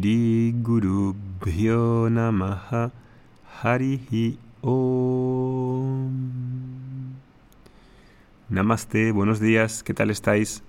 Guru 0.00 1.16
Namaha 2.08 2.92
Om. 4.60 6.12
Namaste, 8.48 9.10
buenos 9.10 9.40
días, 9.40 9.82
¿qué 9.82 9.94
tal 9.94 10.10
estáis? 10.10 10.62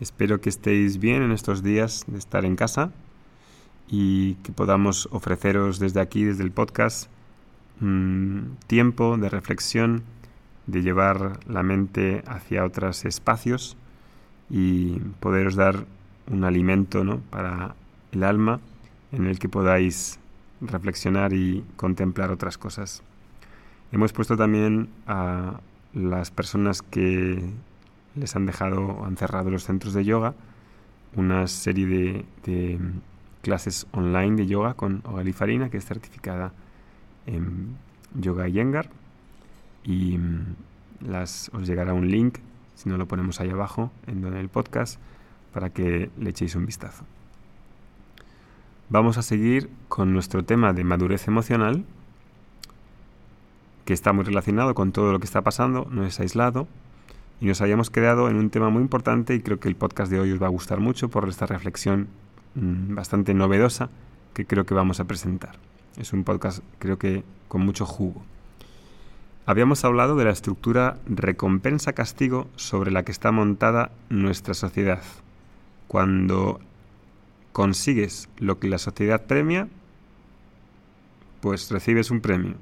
Espero 0.00 0.40
que 0.40 0.48
estéis 0.48 0.98
bien 0.98 1.22
en 1.22 1.30
estos 1.30 1.62
días 1.62 2.04
de 2.08 2.18
estar 2.18 2.44
en 2.44 2.56
casa 2.56 2.90
y 3.88 4.34
que 4.42 4.50
podamos 4.50 5.08
ofreceros 5.12 5.78
desde 5.78 6.00
aquí, 6.00 6.24
desde 6.24 6.42
el 6.42 6.50
podcast, 6.50 7.08
un 7.80 8.56
tiempo 8.66 9.16
de 9.18 9.28
reflexión, 9.28 10.02
de 10.66 10.82
llevar 10.82 11.38
la 11.46 11.62
mente 11.62 12.24
hacia 12.26 12.64
otros 12.64 13.04
espacios 13.04 13.76
y 14.50 14.98
poderos 15.20 15.54
dar 15.54 15.86
un 16.28 16.42
alimento 16.42 17.04
¿no? 17.04 17.20
para 17.30 17.76
el 18.14 18.24
alma 18.24 18.60
en 19.12 19.26
el 19.26 19.38
que 19.38 19.48
podáis 19.48 20.18
reflexionar 20.60 21.32
y 21.32 21.64
contemplar 21.76 22.30
otras 22.30 22.58
cosas. 22.58 23.02
Hemos 23.92 24.12
puesto 24.12 24.36
también 24.36 24.88
a 25.06 25.60
las 25.92 26.30
personas 26.30 26.82
que 26.82 27.44
les 28.16 28.34
han 28.36 28.46
dejado 28.46 28.82
o 28.86 29.04
han 29.04 29.16
cerrado 29.16 29.50
los 29.50 29.64
centros 29.64 29.94
de 29.94 30.04
yoga 30.04 30.34
una 31.16 31.46
serie 31.46 32.24
de, 32.44 32.80
clases 33.42 33.86
online 33.92 34.36
de 34.36 34.46
yoga 34.46 34.74
con 34.74 35.02
Ogali 35.04 35.32
Farina, 35.32 35.70
que 35.70 35.76
es 35.76 35.84
certificada 35.84 36.52
en 37.26 37.76
Yoga 38.14 38.48
Yengar. 38.48 38.88
Y 39.84 40.18
mm, 40.18 40.56
las, 41.08 41.50
os 41.52 41.66
llegará 41.66 41.92
un 41.92 42.10
link, 42.10 42.38
si 42.74 42.88
no 42.88 42.96
lo 42.96 43.06
ponemos 43.06 43.40
ahí 43.40 43.50
abajo, 43.50 43.90
en 44.06 44.24
el 44.24 44.48
podcast, 44.48 44.98
para 45.52 45.70
que 45.70 46.10
le 46.18 46.30
echéis 46.30 46.54
un 46.56 46.66
vistazo. 46.66 47.04
Vamos 48.90 49.18
a 49.18 49.22
seguir 49.22 49.70
con 49.88 50.12
nuestro 50.12 50.44
tema 50.44 50.72
de 50.72 50.84
madurez 50.84 51.26
emocional, 51.26 51.84
que 53.84 53.92
está 53.92 54.12
muy 54.12 54.24
relacionado 54.24 54.74
con 54.74 54.92
todo 54.92 55.12
lo 55.12 55.18
que 55.18 55.24
está 55.24 55.42
pasando, 55.42 55.86
no 55.90 56.04
es 56.04 56.20
aislado, 56.20 56.68
y 57.40 57.46
nos 57.46 57.60
habíamos 57.60 57.90
quedado 57.90 58.28
en 58.28 58.36
un 58.36 58.50
tema 58.50 58.70
muy 58.70 58.82
importante 58.82 59.34
y 59.34 59.40
creo 59.40 59.58
que 59.58 59.68
el 59.68 59.76
podcast 59.76 60.10
de 60.10 60.20
hoy 60.20 60.32
os 60.32 60.42
va 60.42 60.46
a 60.46 60.50
gustar 60.50 60.80
mucho 60.80 61.08
por 61.08 61.28
esta 61.28 61.46
reflexión 61.46 62.08
mmm, 62.54 62.94
bastante 62.94 63.34
novedosa 63.34 63.90
que 64.32 64.46
creo 64.46 64.64
que 64.64 64.74
vamos 64.74 65.00
a 65.00 65.04
presentar. 65.04 65.56
Es 65.96 66.12
un 66.12 66.24
podcast 66.24 66.62
creo 66.78 66.98
que 66.98 67.24
con 67.48 67.62
mucho 67.62 67.86
jugo. 67.86 68.22
Habíamos 69.46 69.84
hablado 69.84 70.16
de 70.16 70.24
la 70.24 70.30
estructura 70.30 70.96
recompensa-castigo 71.06 72.48
sobre 72.56 72.90
la 72.90 73.02
que 73.02 73.12
está 73.12 73.30
montada 73.30 73.90
nuestra 74.08 74.54
sociedad. 74.54 75.02
Cuando 75.86 76.60
consigues 77.54 78.28
lo 78.36 78.58
que 78.58 78.68
la 78.68 78.78
sociedad 78.78 79.26
premia, 79.26 79.68
pues 81.40 81.70
recibes 81.70 82.10
un 82.10 82.20
premio. 82.20 82.56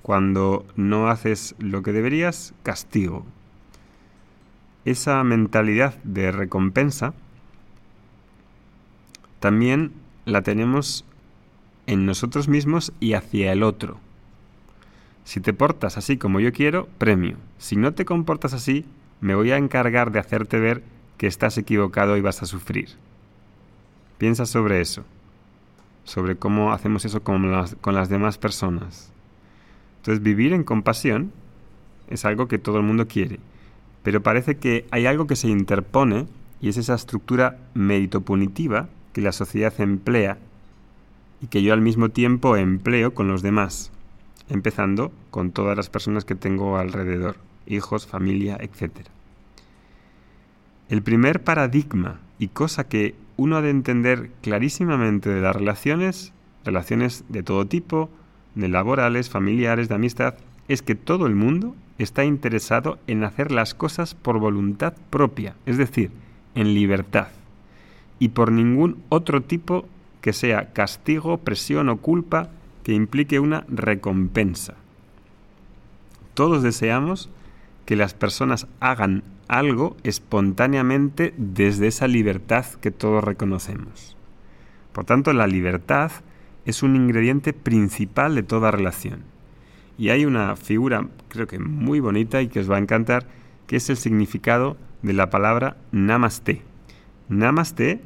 Cuando 0.00 0.64
no 0.76 1.08
haces 1.08 1.54
lo 1.58 1.82
que 1.82 1.92
deberías, 1.92 2.54
castigo. 2.62 3.26
Esa 4.86 5.22
mentalidad 5.24 6.02
de 6.04 6.32
recompensa 6.32 7.12
también 9.40 9.92
la 10.24 10.40
tenemos 10.40 11.04
en 11.86 12.06
nosotros 12.06 12.48
mismos 12.48 12.94
y 13.00 13.12
hacia 13.12 13.52
el 13.52 13.62
otro. 13.62 14.00
Si 15.24 15.40
te 15.40 15.52
portas 15.52 15.98
así 15.98 16.16
como 16.16 16.40
yo 16.40 16.50
quiero, 16.50 16.88
premio. 16.96 17.36
Si 17.58 17.76
no 17.76 17.92
te 17.92 18.06
comportas 18.06 18.54
así, 18.54 18.86
me 19.20 19.34
voy 19.34 19.50
a 19.50 19.58
encargar 19.58 20.12
de 20.12 20.20
hacerte 20.20 20.58
ver 20.58 20.82
que 21.18 21.26
estás 21.26 21.58
equivocado 21.58 22.16
y 22.16 22.22
vas 22.22 22.42
a 22.42 22.46
sufrir. 22.46 22.88
Piensa 24.18 24.46
sobre 24.46 24.80
eso, 24.80 25.04
sobre 26.04 26.36
cómo 26.36 26.72
hacemos 26.72 27.04
eso 27.04 27.22
con 27.22 27.50
las, 27.50 27.74
con 27.76 27.94
las 27.94 28.08
demás 28.08 28.38
personas. 28.38 29.12
Entonces, 29.98 30.22
vivir 30.22 30.52
en 30.52 30.64
compasión 30.64 31.32
es 32.08 32.24
algo 32.24 32.46
que 32.46 32.58
todo 32.58 32.76
el 32.76 32.82
mundo 32.84 33.08
quiere, 33.08 33.40
pero 34.02 34.22
parece 34.22 34.56
que 34.56 34.86
hay 34.90 35.06
algo 35.06 35.26
que 35.26 35.36
se 35.36 35.48
interpone 35.48 36.26
y 36.60 36.68
es 36.68 36.76
esa 36.76 36.94
estructura 36.94 37.58
mérito-punitiva 37.74 38.88
que 39.12 39.20
la 39.20 39.32
sociedad 39.32 39.72
emplea 39.78 40.38
y 41.40 41.46
que 41.46 41.62
yo 41.62 41.72
al 41.72 41.80
mismo 41.80 42.10
tiempo 42.10 42.56
empleo 42.56 43.14
con 43.14 43.28
los 43.28 43.42
demás, 43.42 43.90
empezando 44.48 45.12
con 45.30 45.50
todas 45.52 45.76
las 45.76 45.90
personas 45.90 46.24
que 46.24 46.34
tengo 46.34 46.76
alrededor, 46.76 47.36
hijos, 47.66 48.06
familia, 48.06 48.56
etc. 48.60 48.92
El 50.88 51.02
primer 51.02 51.42
paradigma 51.42 52.20
y 52.38 52.48
cosa 52.48 52.84
que 52.84 53.14
uno 53.36 53.56
ha 53.56 53.62
de 53.62 53.70
entender 53.70 54.30
clarísimamente 54.42 55.30
de 55.30 55.40
las 55.40 55.54
relaciones, 55.54 56.32
relaciones 56.64 57.24
de 57.28 57.42
todo 57.42 57.66
tipo, 57.66 58.10
de 58.54 58.68
laborales, 58.68 59.30
familiares, 59.30 59.88
de 59.88 59.96
amistad, 59.96 60.34
es 60.68 60.82
que 60.82 60.94
todo 60.94 61.26
el 61.26 61.34
mundo 61.34 61.74
está 61.98 62.24
interesado 62.24 62.98
en 63.06 63.24
hacer 63.24 63.52
las 63.52 63.74
cosas 63.74 64.14
por 64.14 64.38
voluntad 64.38 64.94
propia, 65.10 65.54
es 65.66 65.76
decir, 65.76 66.10
en 66.54 66.74
libertad, 66.74 67.28
y 68.18 68.28
por 68.28 68.52
ningún 68.52 69.02
otro 69.08 69.42
tipo 69.42 69.86
que 70.20 70.32
sea 70.32 70.72
castigo, 70.72 71.38
presión 71.38 71.88
o 71.88 71.98
culpa 71.98 72.48
que 72.82 72.92
implique 72.92 73.40
una 73.40 73.64
recompensa. 73.68 74.74
Todos 76.34 76.62
deseamos 76.62 77.28
que 77.84 77.96
las 77.96 78.14
personas 78.14 78.66
hagan 78.80 79.22
algo 79.48 79.96
espontáneamente 80.04 81.34
desde 81.36 81.88
esa 81.88 82.08
libertad 82.08 82.64
que 82.80 82.90
todos 82.90 83.22
reconocemos. 83.22 84.16
Por 84.92 85.04
tanto, 85.04 85.32
la 85.32 85.46
libertad 85.46 86.12
es 86.64 86.82
un 86.82 86.96
ingrediente 86.96 87.52
principal 87.52 88.34
de 88.34 88.42
toda 88.42 88.70
relación. 88.70 89.24
Y 89.98 90.08
hay 90.08 90.24
una 90.24 90.56
figura, 90.56 91.08
creo 91.28 91.46
que 91.46 91.58
muy 91.58 92.00
bonita 92.00 92.42
y 92.42 92.48
que 92.48 92.60
os 92.60 92.70
va 92.70 92.76
a 92.76 92.80
encantar, 92.80 93.26
que 93.66 93.76
es 93.76 93.90
el 93.90 93.96
significado 93.96 94.76
de 95.02 95.12
la 95.12 95.30
palabra 95.30 95.76
namaste. 95.92 96.62
Namaste, 97.28 98.00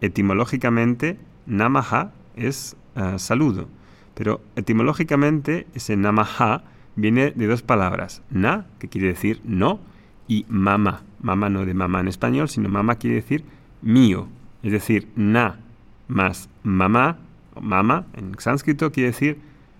etimológicamente, 0.00 1.18
namaha 1.46 2.12
es 2.34 2.76
uh, 2.96 3.18
saludo, 3.18 3.68
pero 4.14 4.40
etimológicamente 4.56 5.66
ese 5.74 5.96
namaha 5.96 6.64
viene 6.96 7.30
de 7.30 7.46
dos 7.46 7.62
palabras, 7.62 8.22
na, 8.30 8.66
que 8.78 8.88
quiere 8.88 9.08
decir 9.08 9.40
no, 9.44 9.80
y 10.28 10.44
mama, 10.48 11.02
mama 11.20 11.48
no 11.48 11.64
de 11.64 11.74
mamá 11.74 12.00
en 12.00 12.08
español, 12.08 12.48
sino 12.48 12.68
mama 12.68 12.96
quiere 12.96 13.16
decir 13.16 13.44
mío, 13.82 14.28
es 14.62 14.72
decir, 14.72 15.08
na 15.14 15.60
más 16.08 16.48
mamá, 16.62 17.18
mama 17.60 18.06
en 18.14 18.34
sánscrito 18.38 18.92
quiere 18.92 19.10
decir 19.10 19.38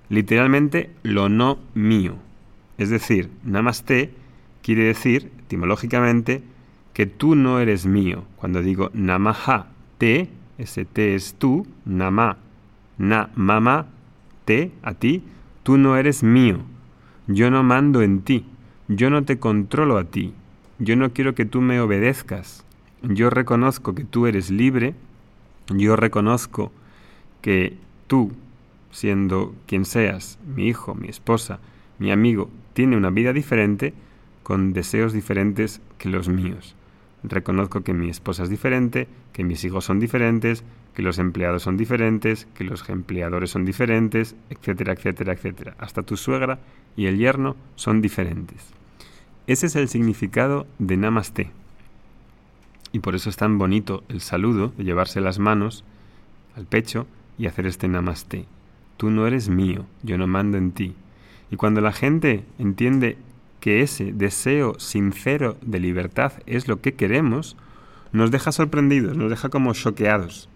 literalmente 0.08 0.90
lo 1.02 1.28
no 1.28 1.58
mío. 1.74 2.14
Es 2.78 2.90
decir, 2.90 3.30
namaste 3.44 4.12
quiere 4.62 4.84
decir 4.84 5.30
etimológicamente 5.40 6.42
que 6.92 7.06
tú 7.06 7.34
no 7.34 7.60
eres 7.60 7.86
mío. 7.86 8.24
Cuando 8.36 8.62
digo 8.62 8.90
namaha 8.92 9.66
te, 9.98 10.28
ese 10.58 10.84
te 10.84 11.14
es 11.14 11.34
tú, 11.34 11.66
nama, 11.84 12.38
na, 12.98 13.30
mama, 13.34 13.86
te, 14.44 14.72
a 14.82 14.94
ti, 14.94 15.22
tú 15.62 15.78
no 15.78 15.96
eres 15.96 16.22
mío. 16.22 16.58
Yo 17.26 17.50
no 17.50 17.62
mando 17.62 18.02
en 18.02 18.22
ti. 18.22 18.44
Yo 18.88 19.10
no 19.10 19.24
te 19.24 19.38
controlo 19.38 19.98
a 19.98 20.04
ti. 20.04 20.32
Yo 20.78 20.96
no 20.96 21.12
quiero 21.12 21.34
que 21.34 21.44
tú 21.44 21.60
me 21.60 21.80
obedezcas. 21.80 22.64
Yo 23.02 23.30
reconozco 23.30 23.94
que 23.94 24.04
tú 24.04 24.26
eres 24.26 24.50
libre. 24.50 24.94
Yo 25.68 25.96
reconozco 25.96 26.70
que 27.40 27.76
tú, 28.06 28.32
siendo 28.90 29.54
quien 29.66 29.84
seas, 29.84 30.38
mi 30.46 30.68
hijo, 30.68 30.94
mi 30.94 31.08
esposa, 31.08 31.58
mi 31.98 32.12
amigo, 32.12 32.50
tiene 32.72 32.96
una 32.96 33.10
vida 33.10 33.32
diferente 33.32 33.94
con 34.42 34.72
deseos 34.72 35.12
diferentes 35.12 35.80
que 35.98 36.08
los 36.08 36.28
míos. 36.28 36.76
Reconozco 37.28 37.82
que 37.82 37.92
mi 37.92 38.08
esposa 38.08 38.44
es 38.44 38.50
diferente, 38.50 39.08
que 39.32 39.42
mis 39.42 39.64
hijos 39.64 39.84
son 39.84 39.98
diferentes, 39.98 40.62
que 40.94 41.02
los 41.02 41.18
empleados 41.18 41.64
son 41.64 41.76
diferentes, 41.76 42.46
que 42.54 42.62
los 42.62 42.88
empleadores 42.88 43.50
son 43.50 43.64
diferentes, 43.64 44.36
etcétera, 44.48 44.92
etcétera, 44.92 45.32
etcétera. 45.32 45.74
Hasta 45.78 46.04
tu 46.04 46.16
suegra 46.16 46.60
y 46.96 47.06
el 47.06 47.18
yerno 47.18 47.56
son 47.74 48.00
diferentes. 48.00 48.64
Ese 49.48 49.66
es 49.66 49.74
el 49.74 49.88
significado 49.88 50.68
de 50.78 50.96
Namaste. 50.96 51.50
Y 52.92 53.00
por 53.00 53.16
eso 53.16 53.28
es 53.28 53.36
tan 53.36 53.58
bonito 53.58 54.04
el 54.08 54.20
saludo 54.20 54.72
de 54.76 54.84
llevarse 54.84 55.20
las 55.20 55.40
manos 55.40 55.82
al 56.56 56.66
pecho 56.66 57.08
y 57.38 57.46
hacer 57.46 57.66
este 57.66 57.88
Namaste. 57.88 58.46
Tú 58.96 59.10
no 59.10 59.26
eres 59.26 59.48
mío, 59.48 59.84
yo 60.04 60.16
no 60.16 60.28
mando 60.28 60.58
en 60.58 60.70
ti. 60.70 60.94
Y 61.50 61.56
cuando 61.56 61.80
la 61.80 61.92
gente 61.92 62.44
entiende 62.60 63.18
que 63.66 63.82
ese 63.82 64.12
deseo 64.12 64.78
sincero 64.78 65.56
de 65.60 65.80
libertad 65.80 66.34
es 66.46 66.68
lo 66.68 66.80
que 66.80 66.94
queremos, 66.94 67.56
nos 68.12 68.30
deja 68.30 68.52
sorprendidos, 68.52 69.16
nos 69.16 69.28
deja 69.28 69.48
como 69.48 69.74
choqueados. 69.74 70.48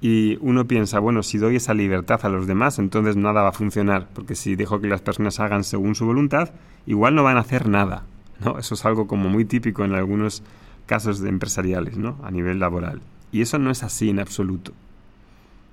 Y 0.00 0.38
uno 0.40 0.68
piensa, 0.68 1.00
bueno, 1.00 1.24
si 1.24 1.38
doy 1.38 1.56
esa 1.56 1.74
libertad 1.74 2.20
a 2.22 2.28
los 2.28 2.46
demás, 2.46 2.78
entonces 2.78 3.16
nada 3.16 3.42
va 3.42 3.48
a 3.48 3.52
funcionar, 3.52 4.08
porque 4.14 4.36
si 4.36 4.54
dejo 4.54 4.80
que 4.80 4.86
las 4.86 5.00
personas 5.00 5.40
hagan 5.40 5.64
según 5.64 5.96
su 5.96 6.06
voluntad, 6.06 6.52
igual 6.86 7.16
no 7.16 7.24
van 7.24 7.38
a 7.38 7.40
hacer 7.40 7.68
nada. 7.68 8.04
¿no? 8.38 8.56
Eso 8.60 8.76
es 8.76 8.84
algo 8.84 9.08
como 9.08 9.28
muy 9.28 9.46
típico 9.46 9.84
en 9.84 9.94
algunos 9.94 10.44
casos 10.86 11.18
de 11.18 11.28
empresariales, 11.28 11.96
¿no? 11.96 12.20
a 12.22 12.30
nivel 12.30 12.60
laboral. 12.60 13.02
Y 13.32 13.40
eso 13.40 13.58
no 13.58 13.72
es 13.72 13.82
así 13.82 14.10
en 14.10 14.20
absoluto. 14.20 14.70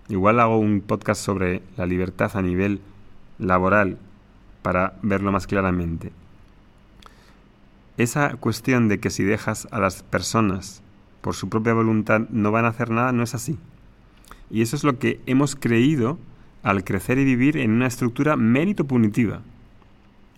Igual 0.10 0.40
hago 0.40 0.58
un 0.58 0.82
podcast 0.82 1.24
sobre 1.24 1.62
la 1.78 1.86
libertad 1.86 2.32
a 2.34 2.42
nivel 2.42 2.82
laboral 3.38 4.00
para 4.64 4.98
verlo 5.04 5.32
más 5.32 5.46
claramente. 5.46 6.12
Esa 7.98 8.36
cuestión 8.38 8.88
de 8.88 9.00
que 9.00 9.12
si 9.12 9.24
dejas 9.24 9.68
a 9.70 9.80
las 9.80 10.02
personas 10.02 10.82
por 11.22 11.36
su 11.36 11.48
propia 11.48 11.74
voluntad 11.74 12.22
no 12.30 12.52
van 12.52 12.66
a 12.66 12.70
hacer 12.70 12.90
nada 12.90 13.12
no 13.12 13.22
es 13.22 13.36
así. 13.36 13.60
Y 14.50 14.64
eso 14.64 14.76
es 14.76 14.84
lo 14.84 14.98
que 14.98 15.22
hemos 15.28 15.56
creído 15.56 16.18
al 16.64 16.84
crecer 16.84 17.20
y 17.20 17.26
vivir 17.26 17.58
en 17.58 17.72
una 17.72 17.88
estructura 17.88 18.36
mérito 18.36 18.86
punitiva. 18.86 19.42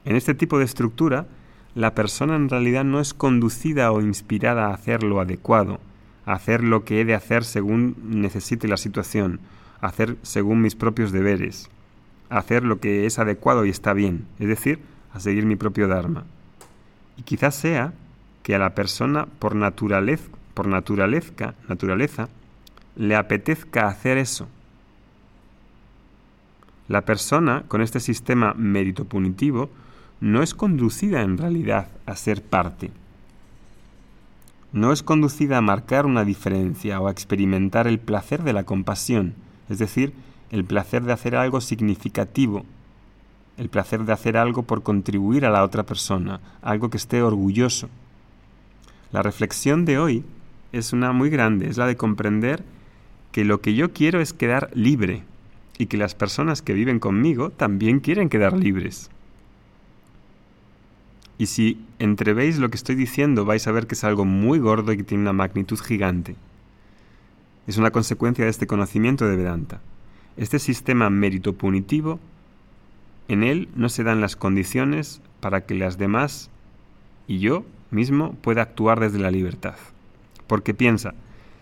En 0.04 0.16
este 0.16 0.34
tipo 0.34 0.60
de 0.60 0.66
estructura, 0.66 1.28
la 1.76 1.96
persona 1.96 2.36
en 2.36 2.50
realidad 2.50 2.84
no 2.84 3.00
es 3.00 3.14
conducida 3.14 3.92
o 3.92 4.02
inspirada 4.02 4.68
a 4.68 4.74
hacer 4.74 5.04
lo 5.04 5.20
adecuado, 5.20 5.80
a 6.26 6.34
hacer 6.34 6.64
lo 6.64 6.84
que 6.84 7.02
he 7.02 7.06
de 7.06 7.16
hacer 7.16 7.44
según 7.44 7.96
necesite 8.04 8.68
la 8.68 8.78
situación, 8.78 9.40
a 9.82 9.88
hacer 9.88 10.18
según 10.24 10.62
mis 10.62 10.76
propios 10.76 11.12
deberes, 11.12 11.70
a 12.30 12.38
hacer 12.38 12.64
lo 12.64 12.80
que 12.80 13.06
es 13.06 13.20
adecuado 13.20 13.66
y 13.66 13.70
está 13.70 13.94
bien, 13.94 14.26
es 14.40 14.48
decir, 14.48 14.80
a 15.14 15.20
seguir 15.20 15.46
mi 15.46 15.56
propio 15.56 15.88
Dharma. 15.88 16.26
Y 17.18 17.24
quizás 17.24 17.56
sea 17.56 17.94
que 18.44 18.56
a 18.56 18.60
la 18.60 18.76
persona 18.76 19.26
por 19.26 19.56
naturaleza, 19.56 20.30
por 20.54 20.68
naturaleza, 20.68 21.56
naturaleza 21.68 22.30
le 22.96 23.16
apetezca 23.16 23.88
hacer 23.88 24.18
eso. 24.18 24.48
La 26.88 27.02
persona 27.02 27.64
con 27.68 27.82
este 27.82 28.00
sistema 28.00 28.54
mérito 28.54 29.06
punitivo 29.06 29.70
no 30.22 30.44
es 30.44 30.54
conducida 30.54 31.22
en 31.22 31.38
realidad 31.38 31.88
a 32.06 32.16
ser 32.16 32.44
parte. 32.44 32.92
No 34.72 34.92
es 34.92 35.04
conducida 35.04 35.58
a 35.58 35.62
marcar 35.62 36.06
una 36.06 36.26
diferencia 36.26 37.00
o 37.00 37.08
a 37.08 37.12
experimentar 37.12 37.88
el 37.88 38.00
placer 38.00 38.44
de 38.44 38.54
la 38.54 38.66
compasión, 38.66 39.34
es 39.70 39.80
decir, 39.80 40.14
el 40.52 40.66
placer 40.66 41.04
de 41.04 41.14
hacer 41.14 41.36
algo 41.36 41.62
significativo, 41.62 42.66
el 43.58 43.70
placer 43.70 44.04
de 44.04 44.14
hacer 44.14 44.38
algo 44.38 44.64
por 44.64 44.84
contribuir 44.84 45.46
a 45.46 45.50
la 45.50 45.64
otra 45.64 45.84
persona, 45.84 46.40
algo 46.62 46.90
que 46.90 46.98
esté 46.98 47.22
orgulloso. 47.22 47.90
La 49.12 49.22
reflexión 49.22 49.86
de 49.86 49.98
hoy 49.98 50.24
es 50.72 50.94
una 50.94 51.12
muy 51.14 51.30
grande, 51.30 51.70
es 51.70 51.78
la 51.78 51.88
de 51.88 51.96
comprender 51.96 52.64
que 53.32 53.46
lo 53.46 53.62
que 53.62 53.76
yo 53.76 53.94
quiero 53.94 54.22
es 54.22 54.34
quedar 54.34 54.70
libre 54.74 55.24
y 55.78 55.88
que 55.88 55.98
las 55.98 56.16
personas 56.16 56.62
que 56.62 56.74
viven 56.74 57.00
conmigo 57.00 57.50
también 57.50 58.00
quieren 58.00 58.30
quedar 58.30 58.54
libres. 58.54 59.10
Y 61.38 61.48
si 61.48 61.82
entrevéis 62.00 62.60
lo 62.60 62.70
que 62.70 62.78
estoy 62.78 62.96
diciendo, 62.96 63.44
vais 63.44 63.68
a 63.68 63.72
ver 63.72 63.88
que 63.88 63.96
es 63.96 64.04
algo 64.04 64.24
muy 64.26 64.60
gordo 64.60 64.94
y 64.94 64.98
que 64.98 65.04
tiene 65.04 65.24
una 65.24 65.34
magnitud 65.34 65.80
gigante. 65.80 66.36
Es 67.68 67.78
una 67.78 67.92
consecuencia 67.92 68.46
de 68.46 68.52
este 68.52 68.68
conocimiento 68.68 69.28
de 69.28 69.36
Vedanta. 69.36 69.82
Este 70.38 70.60
sistema 70.60 71.10
mérito 71.10 71.54
punitivo, 71.54 72.20
en 73.28 73.44
él 73.44 73.70
no 73.76 73.90
se 73.90 74.04
dan 74.04 74.22
las 74.22 74.36
condiciones 74.36 75.22
para 75.40 75.66
que 75.66 75.76
las 75.76 75.98
demás 75.98 76.50
y 77.28 77.40
yo 77.40 77.66
mismo 77.92 78.34
pueda 78.42 78.62
actuar 78.62 79.00
desde 79.00 79.20
la 79.20 79.32
libertad. 79.32 79.76
Porque 80.48 80.74
piensa, 80.74 81.14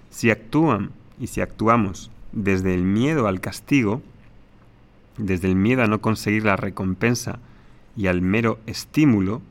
si 0.10 0.32
actúan 0.32 0.92
y 1.20 1.28
si 1.28 1.42
actuamos 1.42 2.12
desde 2.32 2.74
el 2.74 2.84
miedo 2.84 3.28
al 3.28 3.40
castigo, 3.40 4.02
desde 5.18 5.48
el 5.48 5.56
miedo 5.56 5.84
a 5.84 5.88
no 5.88 6.02
conseguir 6.02 6.44
la 6.44 6.56
recompensa 6.56 7.40
y 7.96 8.08
al 8.08 8.22
mero 8.22 8.60
estímulo, 8.66 9.42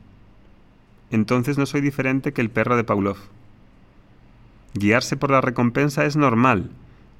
entonces 1.11 1.57
no 1.57 1.65
soy 1.65 1.81
diferente 1.81 2.33
que 2.33 2.41
el 2.41 2.49
perro 2.49 2.75
de 2.75 2.83
Pavlov. 2.83 3.17
Guiarse 4.73 5.15
por 5.15 5.31
la 5.31 5.41
recompensa 5.41 6.05
es 6.05 6.15
normal, 6.15 6.71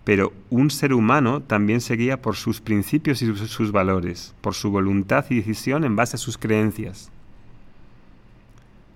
pero 0.03 0.33
un 0.49 0.69
ser 0.69 0.93
humano 0.93 1.41
también 1.41 1.81
se 1.81 1.95
guía 1.95 2.21
por 2.21 2.35
sus 2.35 2.61
principios 2.61 3.21
y 3.21 3.35
sus 3.35 3.71
valores, 3.71 4.35
por 4.41 4.53
su 4.53 4.69
voluntad 4.69 5.25
y 5.29 5.35
decisión 5.35 5.83
en 5.83 5.95
base 5.95 6.17
a 6.17 6.19
sus 6.19 6.37
creencias. 6.37 7.09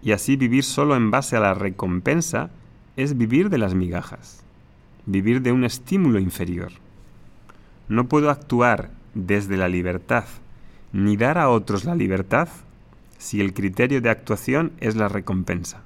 Y 0.02 0.12
así 0.12 0.36
vivir 0.36 0.64
solo 0.64 0.96
en 0.96 1.10
base 1.12 1.38
a 1.38 1.40
la 1.40 1.54
recompensa 1.54 2.50
es 2.98 3.18
vivir 3.18 3.50
de 3.50 3.58
las 3.58 3.74
migajas, 3.74 4.44
vivir 5.06 5.42
de 5.42 5.52
un 5.52 5.64
estímulo 5.64 6.20
inferior. 6.20 6.72
No 7.88 8.08
puedo 8.08 8.30
actuar 8.30 8.92
desde 9.14 9.58
la 9.58 9.70
libertad 9.70 10.26
ni 10.94 11.18
dar 11.18 11.38
a 11.38 11.50
otros 11.50 11.86
la 11.86 11.96
libertad 11.96 12.50
si 13.18 13.42
el 13.42 13.54
criterio 13.54 14.02
de 14.02 14.10
actuación 14.10 14.72
es 14.80 14.96
la 14.96 15.08
recompensa. 15.08 15.82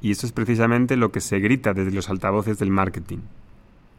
Y 0.00 0.10
eso 0.10 0.26
es 0.26 0.32
precisamente 0.32 0.96
lo 0.96 1.12
que 1.12 1.20
se 1.20 1.38
grita 1.38 1.74
desde 1.74 1.92
los 1.92 2.10
altavoces 2.10 2.58
del 2.58 2.70
marketing. 2.70 3.18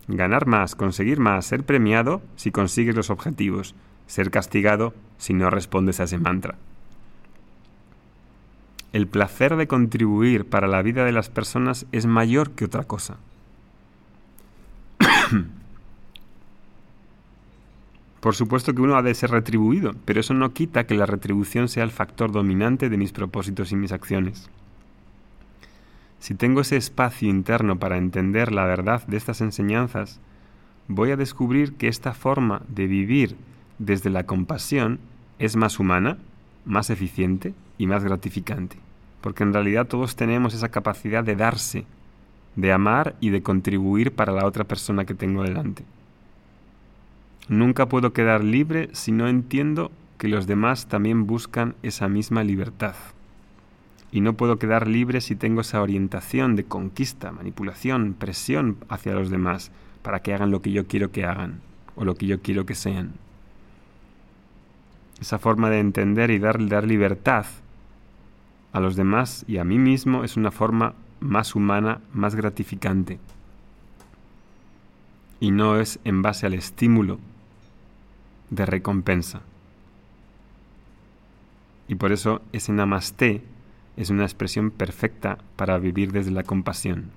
Ganar 0.07 0.45
más, 0.45 0.75
conseguir 0.75 1.19
más, 1.19 1.45
ser 1.45 1.63
premiado 1.63 2.21
si 2.35 2.51
consigues 2.51 2.95
los 2.95 3.09
objetivos, 3.09 3.73
ser 4.07 4.29
castigado 4.29 4.93
si 5.17 5.33
no 5.33 5.49
respondes 5.49 5.99
a 5.99 6.03
ese 6.03 6.19
mantra. 6.19 6.55
El 8.93 9.07
placer 9.07 9.55
de 9.55 9.67
contribuir 9.67 10.45
para 10.47 10.67
la 10.67 10.81
vida 10.81 11.03
de 11.05 11.11
las 11.11 11.29
personas 11.29 11.85
es 11.91 12.05
mayor 12.05 12.51
que 12.51 12.65
otra 12.65 12.83
cosa. 12.83 13.17
Por 18.21 18.35
supuesto 18.35 18.73
que 18.73 18.81
uno 18.81 18.95
ha 18.95 19.01
de 19.01 19.13
ser 19.13 19.31
retribuido, 19.31 19.93
pero 20.05 20.19
eso 20.19 20.33
no 20.33 20.53
quita 20.53 20.85
que 20.85 20.95
la 20.95 21.05
retribución 21.05 21.67
sea 21.67 21.83
el 21.83 21.91
factor 21.91 22.31
dominante 22.31 22.89
de 22.89 22.97
mis 22.97 23.11
propósitos 23.11 23.71
y 23.71 23.75
mis 23.75 23.91
acciones. 23.91 24.49
Si 26.25 26.33
tengo 26.33 26.61
ese 26.61 26.75
espacio 26.75 27.29
interno 27.29 27.77
para 27.77 27.97
entender 27.97 28.51
la 28.51 28.65
verdad 28.65 29.05
de 29.05 29.15
estas 29.15 29.41
enseñanzas, 29.41 30.19
voy 30.87 31.11
a 31.11 31.17
descubrir 31.17 31.73
que 31.73 31.87
esta 31.87 32.15
forma 32.15 32.63
de 32.67 32.87
vivir 32.87 33.35
desde 33.77 34.09
la 34.09 34.25
compasión 34.25 34.97
es 35.37 35.55
más 35.55 35.79
humana, 35.79 36.17
más 36.65 36.89
eficiente 36.89 37.53
y 37.77 37.85
más 37.85 38.03
gratificante, 38.03 38.77
porque 39.21 39.43
en 39.43 39.53
realidad 39.53 39.85
todos 39.85 40.15
tenemos 40.15 40.55
esa 40.55 40.69
capacidad 40.69 41.23
de 41.23 41.35
darse, 41.35 41.85
de 42.55 42.71
amar 42.71 43.15
y 43.19 43.29
de 43.29 43.43
contribuir 43.43 44.11
para 44.11 44.33
la 44.33 44.47
otra 44.47 44.63
persona 44.63 45.05
que 45.05 45.13
tengo 45.13 45.43
delante. 45.43 45.83
Nunca 47.49 47.85
puedo 47.85 48.13
quedar 48.13 48.43
libre 48.43 48.89
si 48.93 49.11
no 49.11 49.27
entiendo 49.27 49.91
que 50.17 50.27
los 50.27 50.47
demás 50.47 50.87
también 50.87 51.27
buscan 51.27 51.75
esa 51.83 52.07
misma 52.07 52.43
libertad 52.43 52.95
y 54.15 54.21
no 54.21 54.37
puedo 54.37 54.57
quedar 54.59 54.87
libre 54.87 55.19
si 55.19 55.35
tengo 55.35 55.59
esa 55.59 55.81
orientación 55.81 56.55
de 56.55 56.63
conquista, 56.63 57.33
manipulación, 57.33 58.13
presión 58.13 58.77
hacia 58.87 59.13
los 59.13 59.29
demás 59.29 59.73
para 60.03 60.21
que 60.21 60.33
hagan 60.33 60.51
lo 60.51 60.61
que 60.61 60.71
yo 60.71 60.87
quiero 60.87 61.11
que 61.11 61.25
hagan 61.25 61.59
o 61.97 62.05
lo 62.05 62.15
que 62.15 62.25
yo 62.25 62.41
quiero 62.41 62.65
que 62.65 62.75
sean. 62.75 63.15
Esa 65.19 65.37
forma 65.37 65.69
de 65.69 65.79
entender 65.79 66.31
y 66.31 66.39
dar, 66.39 66.65
dar 66.69 66.85
libertad 66.85 67.45
a 68.71 68.79
los 68.79 68.95
demás 68.95 69.43
y 69.49 69.57
a 69.57 69.65
mí 69.65 69.79
mismo 69.79 70.23
es 70.23 70.37
una 70.37 70.51
forma 70.51 70.93
más 71.19 71.53
humana, 71.53 71.99
más 72.13 72.35
gratificante. 72.35 73.19
Y 75.41 75.51
no 75.51 75.77
es 75.77 75.99
en 76.05 76.21
base 76.21 76.45
al 76.45 76.53
estímulo 76.53 77.19
de 78.49 78.65
recompensa. 78.65 79.41
Y 81.89 81.95
por 81.95 82.13
eso 82.13 82.41
ese 82.53 82.71
namaste 82.71 83.43
es 83.97 84.09
una 84.09 84.23
expresión 84.23 84.71
perfecta 84.71 85.37
para 85.55 85.77
vivir 85.77 86.11
desde 86.11 86.31
la 86.31 86.43
compasión. 86.43 87.11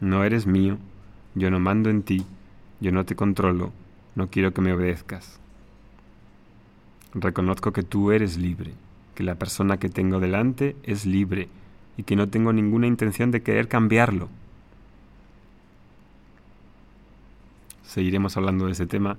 No 0.00 0.24
eres 0.24 0.46
mío, 0.46 0.78
yo 1.34 1.50
no 1.50 1.58
mando 1.58 1.90
en 1.90 2.02
ti, 2.02 2.24
yo 2.80 2.92
no 2.92 3.04
te 3.04 3.16
controlo, 3.16 3.72
no 4.14 4.28
quiero 4.28 4.52
que 4.52 4.60
me 4.60 4.72
obedezcas. 4.72 5.40
Reconozco 7.14 7.72
que 7.72 7.82
tú 7.82 8.12
eres 8.12 8.36
libre, 8.36 8.72
que 9.14 9.24
la 9.24 9.36
persona 9.36 9.78
que 9.78 9.88
tengo 9.88 10.20
delante 10.20 10.76
es 10.82 11.06
libre 11.06 11.48
y 11.96 12.02
que 12.02 12.16
no 12.16 12.28
tengo 12.28 12.52
ninguna 12.52 12.86
intención 12.86 13.30
de 13.30 13.42
querer 13.42 13.68
cambiarlo. 13.68 14.28
Seguiremos 17.82 18.36
hablando 18.36 18.66
de 18.66 18.72
ese 18.72 18.86
tema 18.86 19.16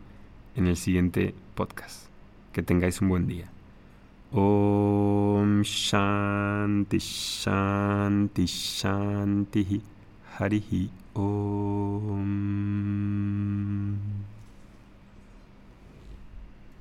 en 0.56 0.68
el 0.68 0.78
siguiente 0.78 1.34
podcast. 1.56 2.08
Que 2.54 2.64
tengáis 2.64 3.02
un 3.02 3.10
buen 3.10 3.28
día. 3.28 3.50
ॐ 4.38 5.64
शान्ति 5.66 7.00
शान्ति 7.00 8.46
शान्तिः 8.48 9.72
हरिः 10.38 10.70
ॐ 11.22 12.28